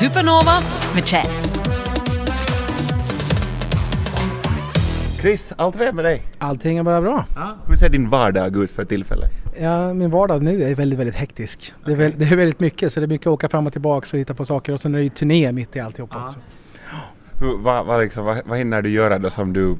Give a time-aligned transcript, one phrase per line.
[0.00, 0.52] Supernova
[0.94, 1.26] med Chad.
[5.20, 6.22] Chris, allt väl med dig?
[6.38, 7.24] Allting är bara bra.
[7.34, 7.56] Ja.
[7.68, 9.30] Hur ser din vardag ut för tillfället?
[9.60, 11.72] Ja, min vardag nu är väldigt, väldigt hektisk.
[11.86, 13.72] Det, är väl, det är väldigt mycket så det är mycket att åka fram och
[13.72, 16.26] tillbaka och hitta på saker och sen är det ju turné mitt i alltihop Ja.
[16.26, 16.38] också.
[17.40, 19.76] Hur, vad, vad, liksom, vad, vad hinner du göra då som du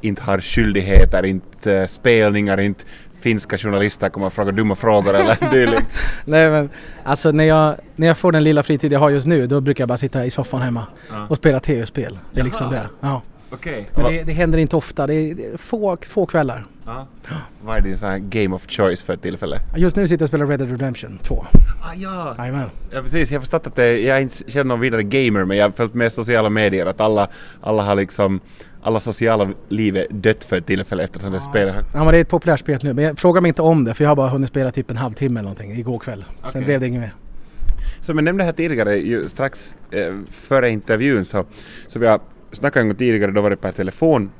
[0.00, 2.84] inte har skyldigheter, inte eh, spelningar, inte
[3.20, 5.86] finska journalister kommer och frågar dumma frågor eller dylikt?
[6.24, 6.70] Nej men
[7.04, 9.82] alltså när jag, när jag får den lilla fritid jag har just nu då brukar
[9.82, 11.26] jag bara sitta i soffan hemma Ja.
[11.28, 12.18] och spela tv-spel.
[12.32, 12.82] Det är liksom Jaha.
[12.82, 13.06] det.
[13.08, 13.22] Ja.
[13.52, 13.88] Okej.
[13.94, 15.06] Men det, det händer inte ofta.
[15.06, 16.66] Det är, det är få, få kvällar.
[16.90, 17.36] Ja.
[17.62, 19.62] Vad är din sån här game of choice för tillfället?
[19.76, 21.44] Just nu sitter jag och spelar Red Dead Redemption 2.
[21.82, 22.34] Ah, ja.
[22.38, 22.70] Jajamän.
[22.90, 23.30] ja, precis.
[23.30, 25.70] Jag har förstått att det, jag är inte själv någon vidare gamer men jag har
[25.70, 27.28] följt med sociala medier att alla,
[27.60, 28.40] alla har liksom
[28.82, 31.74] alla sociala liv är dött för tillfället eftersom det spelar.
[31.94, 32.94] Ja men det är ett populärt spel nu.
[32.94, 34.96] Men jag, fråga mig inte om det för jag har bara hunnit spela typ en
[34.96, 36.24] halvtimme eller någonting igår kväll.
[36.40, 36.62] Sen Okej.
[36.62, 37.14] blev det inget mer.
[38.00, 41.44] Som jag nämnde här tidigare, ju strax eh, före intervjun så,
[41.86, 42.20] så vi har
[42.52, 44.30] snackat en gång tidigare, då var det per telefon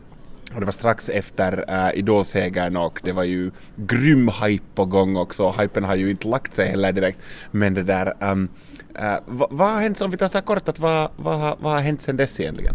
[0.54, 5.16] och det var strax efter äh, Idol-segern och det var ju grym hype på gång
[5.16, 5.54] också.
[5.58, 7.18] Hypen har ju inte lagt sig heller direkt.
[7.50, 8.48] Men det där, um,
[8.94, 11.72] äh, vad, vad har hänt, om vi tar så här kort, att vad, vad, vad
[11.72, 12.74] har hänt sedan dess egentligen?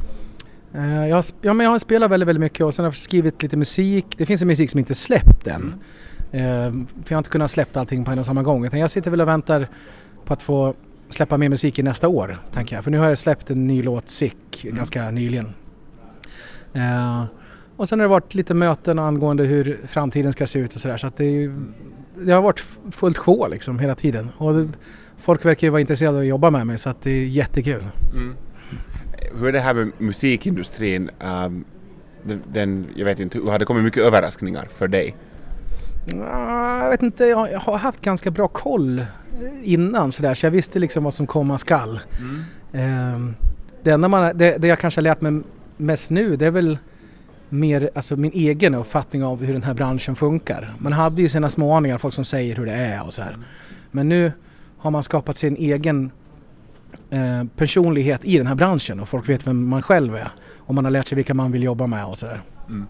[0.74, 2.96] Eh, jag, har, ja, men jag har spelat väldigt, väldigt mycket och sen har jag
[2.96, 4.06] skrivit lite musik.
[4.18, 5.74] Det finns en musik som inte släppt än.
[6.32, 8.66] Eh, för jag har inte kunnat släppa allting på en och samma gång.
[8.66, 9.68] Utan jag sitter väl och väntar
[10.26, 10.74] på att få
[11.10, 12.84] släppa mer musik i nästa år, tänker jag.
[12.84, 15.54] För nu har jag släppt en ny låt, Sick, ganska nyligen.
[17.76, 20.82] Eh, och sen har det varit lite möten angående hur framtiden ska se ut och
[20.82, 20.98] sådär.
[20.98, 21.54] Så att det, ju-
[22.18, 24.30] det har varit fullt sjå liksom hela tiden.
[24.38, 24.70] Och det,
[25.18, 27.84] folk verkar ju vara intresserade av att jobba med mig så att det är jättekul.
[29.40, 31.10] Hur är det här med musikindustrin?
[31.46, 31.66] Um,
[32.24, 35.16] den, den, jag vet inte, har det kommit mycket överraskningar för dig?
[36.14, 39.06] Ja, Jag vet inte, jag har haft ganska bra koll
[39.64, 42.00] innan sådär så jag visste liksom vad som komma skall.
[42.74, 43.34] Ehm,
[43.84, 45.42] Det enda man, det, det jag kanske har lärt mig
[45.78, 46.78] mest nu det är väl
[47.50, 50.74] mer alltså min egen uppfattning av hur den här branschen funkar.
[50.80, 53.38] Man hade ju sina små aningar, folk som säger hur det är och så här.
[53.92, 54.32] Men nu
[54.78, 56.12] har man skapat sin egen
[57.10, 60.32] eh, personlighet i den här branschen och folk vet vem man själv är.
[60.58, 62.42] Och man har lärt sig vilka man vill jobba med och sådär.
[62.70, 62.86] Mm.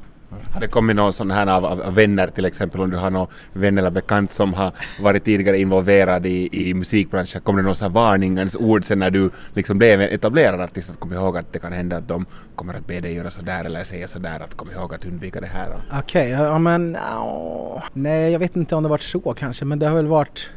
[0.53, 3.28] Har det kommit någon sån här av, av, vänner till exempel om du har någon
[3.53, 7.86] vän eller bekant som har varit tidigare involverad i, i musikbranschen, kommer det någon sån
[7.86, 11.53] här varningens ord sen när du liksom blev en etablerad artist att kom ihåg att
[11.53, 12.25] det kan hända att de
[12.56, 15.47] kommer att be dig göra sådär eller säga sådär att kom ihåg att undvika det
[15.47, 15.69] här.
[16.00, 19.88] Okej, ja men ja, nej jag vet inte om det varit så kanske men det
[19.88, 20.50] har väl varit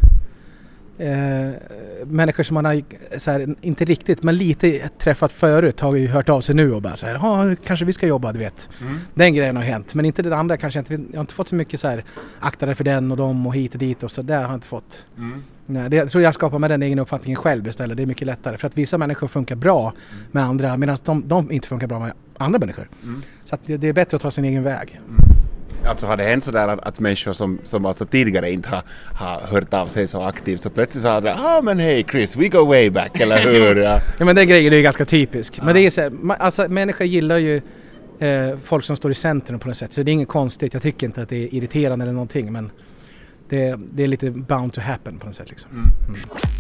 [0.99, 1.51] eh,
[2.07, 2.83] människor som man har,
[3.19, 6.83] så här, inte riktigt men lite träffat förut har ju hört av sig nu och
[6.83, 8.69] bara så här, ja kanske vi ska jobba du vet.
[9.15, 11.55] Den grejen har hänt men inte det andra kanske inte, jag har inte fått så
[11.55, 12.05] mycket så här
[12.41, 14.55] akta dig för den och dem och hit och dit och så där har jag
[14.55, 15.05] inte fått.
[15.67, 17.97] Nej, det, jag tror jag skapar med den egna uppfattningen själv istället.
[17.97, 19.93] Det är mycket lättare för att vissa människor funkar bra
[20.31, 22.89] med andra medan de, de inte funkar bra med andra människor.
[23.45, 25.01] Så att det, det är bättre att ta sin egen väg.
[25.89, 28.83] Alltså har det hänt sådär att, att människor som, som alltså tidigare inte har,
[29.15, 32.49] har hört av sig så aktivt så plötsligt sa de ah men hej Chris, we
[32.49, 33.77] go way back eller hur?
[33.77, 34.01] Ja.
[34.19, 35.61] Ja men den grejen är ju ganska typisk.
[35.63, 37.63] Men det är så här, alltså människor gillar ju
[38.19, 39.93] eh, folk som står i centrum på något sätt.
[39.93, 40.75] Så det är inget konstigt.
[40.75, 42.71] Jag tycker inte att det är irriterande eller någonting men
[43.49, 45.71] det, det är lite bound to happen på något sätt liksom.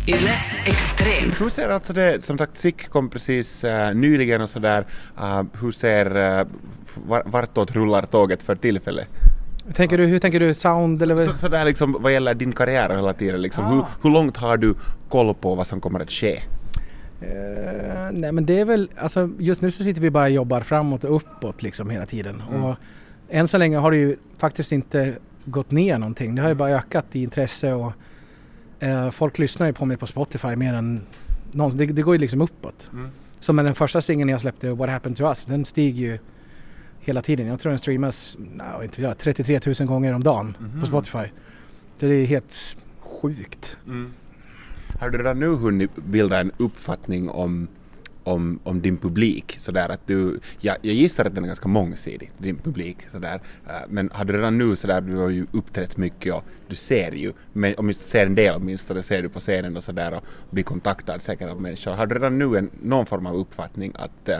[0.06, 0.30] Yle
[0.66, 1.32] Extrem.
[1.38, 4.86] Hur ser alltså det, som sagt SIK kom precis uh, nyligen och sådär,
[5.20, 6.46] uh, hur ser, uh,
[7.06, 9.08] var, vartåt rullar tåget för tillfället?
[9.74, 10.54] Tänker du, hur tänker du?
[10.54, 11.26] Sound eller?
[11.26, 13.70] Så, så där liksom vad gäller din karriär hela tiden liksom, Ah.
[13.70, 14.74] hur, hur långt har du
[15.08, 16.40] koll på vad som kommer att ske?
[17.20, 20.60] Eh, nej men det är väl, alltså just nu så sitter vi bara och jobbar
[20.60, 22.40] framåt och uppåt liksom hela tiden.
[22.40, 22.76] Och
[23.28, 25.14] än så länge har det ju faktiskt inte
[25.50, 26.34] gått ner någonting.
[26.34, 27.92] Det har ju bara ökat i intresse och
[28.80, 31.00] eh, folk lyssnar ju på mig på Spotify mer än
[31.52, 31.78] någonsin.
[31.78, 32.90] Det, det går ju liksom uppåt.
[33.40, 36.18] Som med den första singeln jag släppte, What Happened To Us, den stiger ju
[37.00, 37.46] hela tiden.
[37.46, 41.24] Jag tror den streamas, nej, inte jag, 33 000 gånger om dagen på Spotify.
[41.98, 43.76] Så det är helt sjukt.
[45.00, 47.68] Har du redan nu hunnit bilda en uppfattning om,
[48.28, 49.56] om, om din publik?
[49.58, 52.96] Sådär att du, ja, jag gissar att den är ganska mångsidig, din publik.
[53.08, 53.40] Sådär.
[53.66, 57.12] Eh, men har du redan nu sådär, du har ju uppträtt mycket och du ser
[57.12, 60.24] ju, men om du ser en del åtminstone, ser du på scenen och sådär och
[60.50, 61.92] blir kontaktad säkert av människor.
[61.92, 64.36] Har du redan nu en, någon form av uppfattning att uh,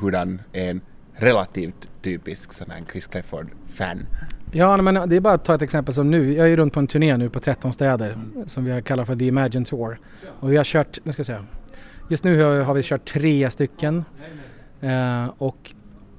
[0.00, 0.80] hurdan är en
[1.14, 4.06] relativt typisk sån här Chris Clefford-fan?
[4.52, 6.32] Ja, men det är bara att ta ett exempel som nu.
[6.32, 9.06] Jag är ju runt på en turné nu på 13 städer som vi har kallat
[9.06, 9.98] för The Imagine Tour.
[10.40, 11.44] Och vi har kört, nu ska jag säga,
[12.08, 14.04] just nu har, vi kört tre stycken.
[14.80, 15.74] Eh, och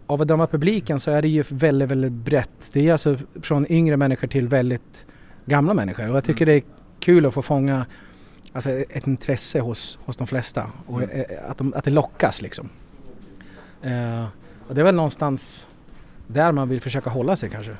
[0.07, 2.49] av att döma publiken så är det ju väldigt, väldigt brett.
[2.71, 5.05] Det är alltså från yngre människor till väldigt
[5.45, 6.09] gamla människor.
[6.09, 6.63] Och jag tycker det är
[6.99, 7.85] kul att få fånga
[8.53, 11.19] alltså ett intresse hos, hos de flesta och Mm.
[11.19, 12.69] eh, att, de, att det lockas liksom.
[13.81, 14.25] Eh,
[14.67, 15.67] och det är väl någonstans
[16.27, 17.75] där man vill försöka hålla sig kanske.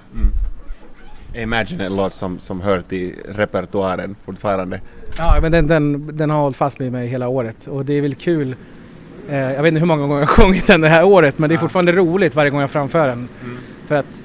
[1.33, 4.81] Imagine en låt som, som hör till repertoaren fortfarande.
[5.17, 8.01] Ja, men den, den, den har hållit fast med mig hela året och det är
[8.01, 8.55] väl kul.
[9.29, 11.49] Eh, jag vet inte hur många gånger jag har sjungit den det här året men
[11.49, 13.29] det är fortfarande roligt varje gång jag framför den.
[13.87, 14.23] För att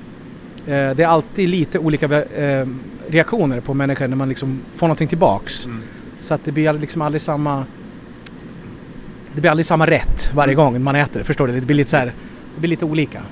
[0.67, 2.67] eh, det är alltid lite olika eh,
[3.09, 5.69] reaktioner på människor när man liksom får någonting tillbaks.
[6.21, 7.65] Så att det blir liksom aldrig samma
[9.35, 11.53] det blir aldrig samma rätt varje gång man äter förstår du?
[11.53, 12.07] Det blir lite så här,
[12.55, 13.23] det blir lite olika.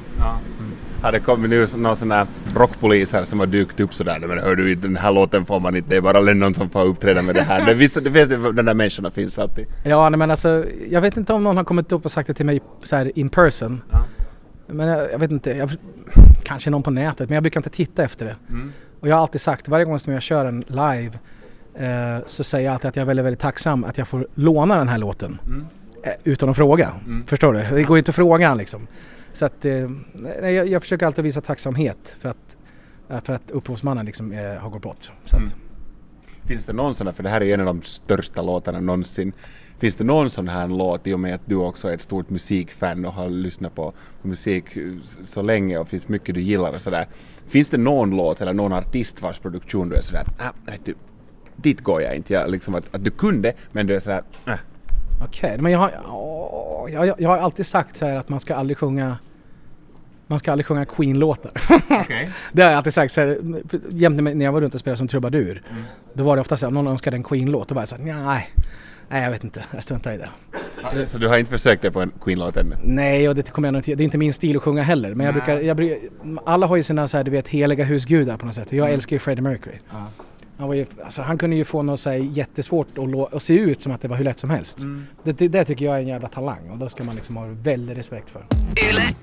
[1.02, 4.38] Har det kommit nu någon sån här rockpolis här som har dykt upp sådär men
[4.38, 7.23] hör du den här låten får man inte, det är bara Lennon som får uppträda
[7.23, 7.67] med det här.
[7.67, 9.67] Det, visst, det vet du, de där människorna finns alltid.
[9.85, 12.35] Ja, nej, men alltså jag vet inte om någon har kommit upp och sagt det
[12.35, 13.82] till mig så här in person.
[13.91, 14.05] Ja.
[14.67, 15.70] Men jag, jag vet inte, jag,
[16.43, 18.37] kanske någon på nätet, men jag brukar inte titta efter det.
[18.50, 18.73] Mm.
[19.00, 21.19] Och jag har alltid sagt, varje gång som jag kör en live
[21.75, 24.79] eh, så säger jag alltid att jag är väldigt, väldigt tacksam att jag får låna
[24.79, 25.38] den här låten.
[25.46, 25.67] Mm.
[26.03, 26.93] Eh, utan att fråga.
[27.06, 27.25] Mm.
[27.26, 27.76] Förstår du?
[27.76, 28.87] Det går inte att fråga liksom.
[29.32, 32.56] Så att eh, nej, jag, jag försöker alltid visa tacksamhet för att,
[33.09, 35.11] eh, för att upphovsmannen liksom, eh, har gått bort.
[35.25, 35.53] Så att, Mm.
[36.47, 38.81] Finns det någon sån här, för det här är ju en av de största låtarna
[38.81, 39.32] någonsin.
[39.79, 42.31] Finns det någon sån här låt i och med att du också är ett stort
[42.31, 43.93] musikfan och har lyssnat på
[44.23, 44.93] musik eh,
[45.25, 47.06] så länge och finns mycket du gillar och sådär.
[47.47, 50.94] Finns det någon låt eller någon artist vars produktion du är sådär, ah, vet du,
[51.56, 52.32] dit går jag inte.
[52.35, 54.55] Jag, liksom att, att du kunde men du är sådär, äh.
[55.25, 58.55] Okej, men jag har, åh, jag, jag, har alltid sagt så här att man ska
[58.55, 59.19] aldrig sjunga
[60.26, 61.52] man ska aldrig sjunga Queen-låtar.
[61.90, 62.31] Okej.
[62.52, 63.12] det har jag alltid sagt.
[63.12, 63.38] Så här,
[63.90, 65.62] jämt när jag var runt och spelade som trubadur.
[65.70, 65.82] Mm.
[66.12, 67.69] Då var det ofta så här, någon önskade en Queen-låt.
[67.69, 68.50] Då var jag så här, nej,
[69.08, 69.64] nej jag vet inte.
[69.75, 71.06] Jag struntar i det.
[71.06, 72.76] Så du har inte försökt dig på en Queen-låt ännu?
[72.82, 75.14] Nej, och det kommer jag nog inte Det är inte min stil att sjunga heller.
[75.14, 75.99] Men jag brukar, jag,
[76.46, 78.72] alla har ju sina så här, du vet, heliga husgudar på något sätt.
[78.72, 78.94] Jag Mm.
[78.94, 79.76] älskar ju Freddie Mercury.
[79.90, 80.06] Ja.
[80.60, 83.54] Han, var ju, alltså, han kunde ju få något så här, jättesvårt att, att se
[83.54, 84.78] ut som att det var hur lätt som helst.
[84.78, 85.06] Mm.
[85.22, 87.46] Det, det, det tycker jag är en jävla talang och då ska man liksom ha
[87.62, 88.44] väldigt respekt för.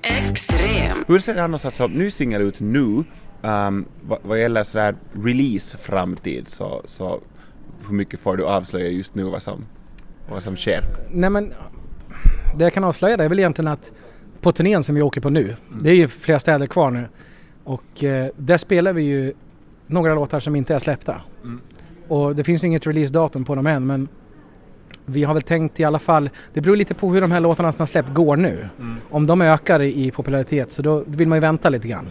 [0.02, 1.04] Extrem.
[1.06, 3.04] Hur ser det annars alltså, ny singel ut nu?
[3.42, 7.20] Um, vad, vad gäller sådär release-framtid så, så
[7.86, 9.64] hur mycket får du avslöja just nu vad som,
[10.30, 10.84] vad som sker?
[11.10, 11.52] Nej men
[12.56, 13.92] det jag kan avslöja det är väl egentligen att
[14.40, 17.08] på turnén som vi åker på nu, det är ju flera städer kvar nu
[17.64, 19.32] och eh, där spelar vi ju
[19.88, 21.20] några låtar som inte är släppta.
[21.42, 21.60] Mm.
[22.08, 24.08] Och det finns inget releasedatum på dem än men
[25.06, 27.72] vi har väl tänkt i alla fall, det beror lite på hur de här låtarna
[27.72, 28.68] som har släppt går nu.
[28.78, 28.96] Mm.
[29.10, 32.06] Om de ökar i popularitet så då vill man ju vänta lite grann.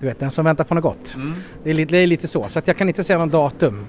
[0.00, 1.14] Du vet, den som väntar på något gott.
[1.14, 1.34] Mm.
[1.64, 3.86] Det, är lite, det är lite så, så att jag kan inte säga någon datum.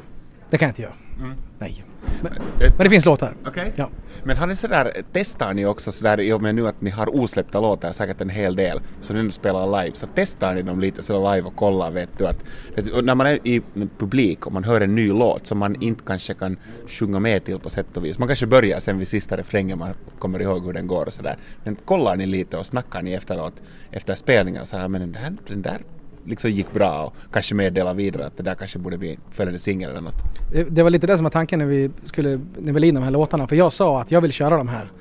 [0.53, 0.93] Det kan jag inte göra.
[1.19, 1.35] Mm.
[1.59, 1.83] Nej.
[2.21, 3.33] Men, men det finns låtar.
[3.45, 3.71] Okej.
[3.75, 3.89] Ja.
[4.23, 7.15] Men har ni sådär, testar ni också sådär i och med nu att ni har
[7.15, 10.79] osläppta låtar, säkert en hel del, som ni nu spelar live, så testar ni dem
[10.79, 12.45] lite sådär live och kollar vet du att,
[12.75, 13.61] vet du, när man är i
[13.97, 16.57] publik och man hör en ny låt som man inte kanske kan
[16.87, 19.93] sjunga med till på sätt och vis, man kanske börjar sen vid sista refrängen, man
[20.19, 23.61] kommer ihåg hur den går och sådär, men kollar ni lite och snackar ni efteråt,
[23.91, 25.81] efter spelningen så här, men den där, den där
[26.25, 29.89] liksom gick bra och kanske meddelar vidare att det där kanske borde bli följande singel
[29.89, 30.23] eller något.
[30.51, 33.11] Det, det var lite det som var tanken när vi skulle nivella in de här
[33.11, 33.47] låtarna.
[33.47, 34.91] För jag sa att jag vill köra de här.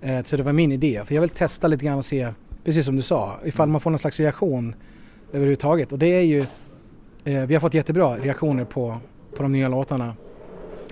[0.00, 1.02] Eh, så det var min idé.
[1.06, 2.28] För jag vill testa lite grann och se,
[2.64, 4.74] precis som du sa, ifall man får någon slags reaktion
[5.32, 5.92] överhuvudtaget.
[5.92, 6.40] Och det är ju,
[7.24, 8.98] eh, vi har fått jättebra reaktioner på,
[9.36, 10.16] på de nya låtarna.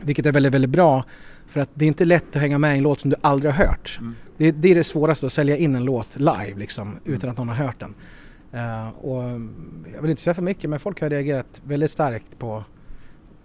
[0.02, 1.04] Vilket är väldigt, väldigt bra.
[1.47, 3.52] För att det är inte lätt att hänga med i en låt som du aldrig
[3.52, 4.00] har hört.
[4.37, 7.49] Det, det är det svåraste att sälja in en låt live liksom, utan att någon
[7.49, 7.94] har hört den.
[8.52, 9.23] Eh, och
[9.94, 12.64] jag vill inte säga för mycket men folk har reagerat väldigt starkt på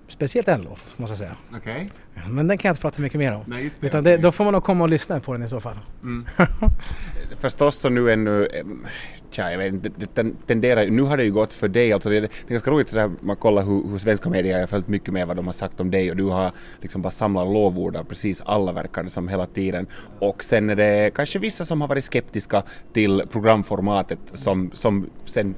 [0.08, 1.36] speciellt en låt måste jag säga.
[1.56, 1.90] Okej.
[2.30, 3.44] Men den kan jag inte prata mycket mer om.
[3.48, 5.60] Nej, det, Utan det, då får man nog komma och lyssna på den i så
[5.60, 5.80] fall.
[6.04, 6.26] Mm.
[7.40, 8.86] Förstås så nu ännu, em,
[9.32, 12.10] tja jag vet inte, det ten- tenderar nu har det ju gått för dig alltså,
[12.10, 14.88] det, det är ganska roligt sådär, man kollar hur, hur svenska medier, jag har följt
[14.88, 17.96] mycket med vad de har sagt om dig och du har liksom bara samlat lovord
[17.96, 19.88] av precis alla verkar det som hela tiden.
[20.20, 25.56] Och sen är det kanske vissa som har varit skeptiska till programformatet som, som sen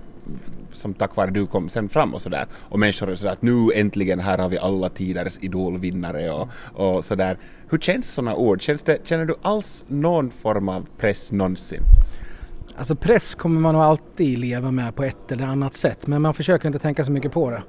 [0.73, 2.47] som tack vare du kom sen fram och sådär.
[2.53, 7.05] Och människor är sådär att nu äntligen här har vi alla tiders idolvinnare och, och
[7.05, 7.37] sådär.
[7.69, 8.61] Hur känns sådana ord?
[8.61, 11.81] Känns det, känner du alls någon form av press någonsin?
[12.77, 16.07] Alltså press kommer man nog alltid leva med på ett eller annat sätt.
[16.07, 17.63] Men man försöker inte tänka så mycket på det.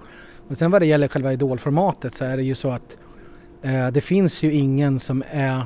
[0.48, 2.96] Och sen vad det gäller själva idolformatet så är det ju så att
[3.62, 5.62] eh, det finns ju ingen som är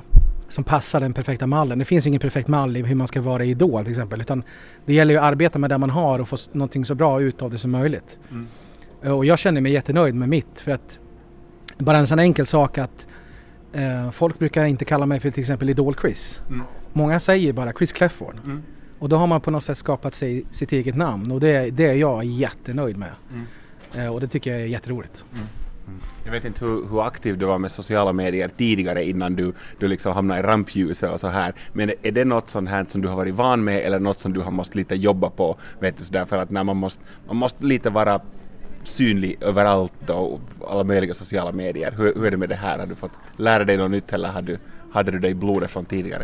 [0.55, 1.79] som passar den perfekta mallen.
[1.79, 4.21] Det finns ingen perfekt mall i hur man ska vara i Idol till exempel.
[4.21, 4.43] Utan
[4.87, 7.43] det gäller ju att arbeta med det man har och få någonting så bra ut
[7.43, 8.19] av det som möjligt.
[9.03, 10.99] Eh, Och jag känner mig jättenöjd med mitt för att
[11.79, 13.07] bara en sån enkel sak att
[13.73, 16.41] eh, folk brukar inte kalla mig för till exempel Idol-Chris.
[16.93, 18.37] Många säger bara Chris Clefford.
[18.99, 21.87] Och då har man på något sätt skapat sig sitt eget namn och det, det
[21.87, 23.09] är jag jättenöjd med.
[23.95, 25.25] Eh, och det tycker jag är jätteroligt.
[26.25, 29.89] Jag vet inte hur, hur aktiv du var med sociala medier tidigare innan du, du
[29.89, 31.55] liksom hamnade i rampljuset och så här.
[31.73, 34.33] Men är det något sånt här som du har varit van med eller något som
[34.33, 35.57] du har måste lite jobba på?
[35.81, 38.21] Vet du sådär för att när man måste, man måste lite vara
[38.85, 41.95] synlig överallt och alla möjliga sociala medier.
[41.97, 42.79] Hur, hur är det med det här?
[42.79, 44.59] Har du fått lära dig något nytt eller har du,
[44.93, 46.23] hade du det i blodet från tidigare?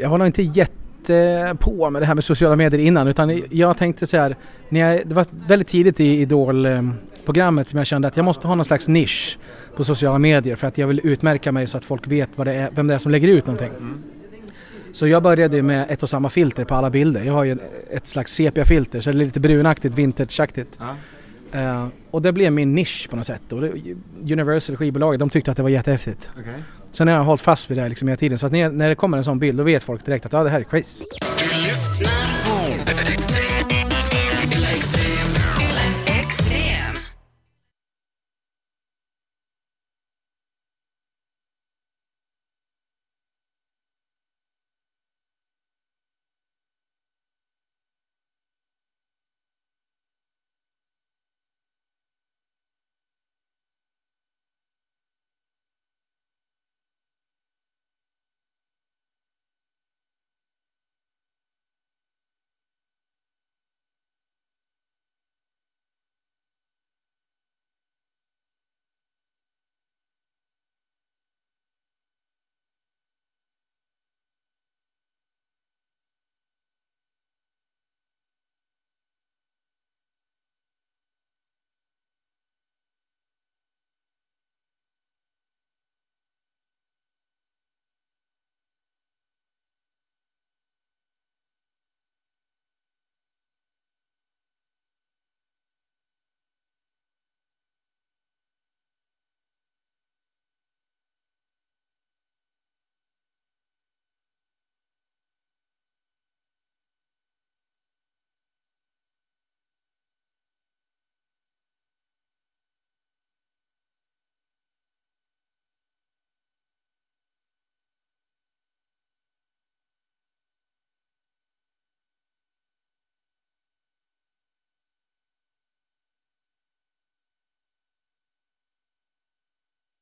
[0.00, 3.76] Jag var nog inte jätte på med det här med sociala medier innan utan jag
[3.76, 4.36] tänkte så här,
[4.68, 6.82] när jag, det var väldigt tidigt i Idol eh,
[7.24, 9.38] Idol-programmet som jag kände att jag måste ha någon slags nisch
[9.76, 12.54] på sociala medier för att jag vill utmärka mig så att folk vet vad det
[12.54, 13.70] är, vem det är som lägger ut någonting.
[13.78, 14.02] Mm.
[14.92, 17.22] Så jag började med ett och samma filter på alla bilder.
[17.22, 17.58] Jag har ju
[17.90, 20.78] ett slags sepia-filter så det är lite brunaktigt, vintageaktigt.
[20.78, 20.94] Ja.
[21.54, 23.52] Uh, och det blev min nisch på något sätt.
[23.52, 23.72] Och det,
[24.32, 26.30] Universal skivbolaget, de tyckte att det var jättehäftigt.
[26.40, 26.60] Okay.
[26.92, 28.38] Sen har jag hållit fast vid det liksom hela tiden.
[28.38, 30.42] Så att när, när det kommer en sån bild då vet folk direkt att ja,
[30.42, 31.02] det här är Chris.